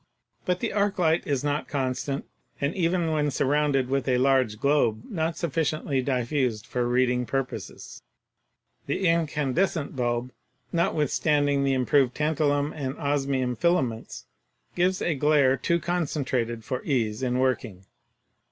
But 0.45 0.61
the 0.61 0.73
arc 0.73 0.97
light 0.97 1.27
is 1.27 1.43
not 1.43 1.67
constant, 1.67 2.25
and 2.59 2.73
even 2.73 3.11
when 3.11 3.29
surrounded 3.29 3.87
with 3.87 4.07
a 4.07 4.17
large 4.17 4.57
globe 4.59 5.03
not 5.07 5.37
sufficiently 5.37 6.01
diffused 6.01 6.65
for 6.65 6.87
reading 6.87 7.27
purposes; 7.27 8.01
the 8.87 9.07
incandescent 9.07 9.95
bulb, 9.95 10.31
notwithstanding 10.73 11.63
the 11.63 11.73
improved 11.73 12.15
tantalum 12.15 12.73
and 12.73 12.97
osmium 12.97 13.55
filaments 13.55 14.25
gives 14.75 15.03
a 15.03 15.13
glare 15.13 15.55
too 15.55 15.79
concentrated 15.79 16.63
for 16.63 16.83
ease 16.83 17.21
in 17.21 17.37
working. 17.37 17.85